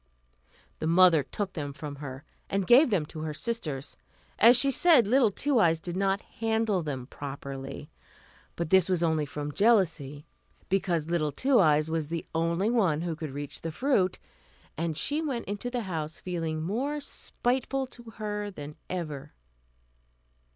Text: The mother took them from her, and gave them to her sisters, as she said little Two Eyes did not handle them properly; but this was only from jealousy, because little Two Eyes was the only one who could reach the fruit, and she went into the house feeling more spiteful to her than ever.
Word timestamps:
The 0.79 0.87
mother 0.87 1.21
took 1.21 1.53
them 1.53 1.73
from 1.73 1.97
her, 1.97 2.23
and 2.49 2.65
gave 2.65 2.89
them 2.89 3.05
to 3.05 3.19
her 3.19 3.35
sisters, 3.35 3.97
as 4.39 4.57
she 4.57 4.71
said 4.71 5.05
little 5.05 5.29
Two 5.29 5.59
Eyes 5.59 5.79
did 5.79 5.95
not 5.95 6.21
handle 6.23 6.81
them 6.81 7.05
properly; 7.05 7.91
but 8.55 8.71
this 8.71 8.89
was 8.89 9.03
only 9.03 9.27
from 9.27 9.51
jealousy, 9.51 10.25
because 10.69 11.11
little 11.11 11.31
Two 11.31 11.59
Eyes 11.59 11.87
was 11.87 12.07
the 12.07 12.25
only 12.33 12.71
one 12.71 13.01
who 13.01 13.15
could 13.15 13.29
reach 13.29 13.61
the 13.61 13.69
fruit, 13.71 14.17
and 14.75 14.97
she 14.97 15.21
went 15.21 15.45
into 15.45 15.69
the 15.69 15.81
house 15.81 16.19
feeling 16.19 16.63
more 16.63 16.99
spiteful 16.99 17.85
to 17.85 18.05
her 18.17 18.49
than 18.49 18.77
ever. 18.89 19.33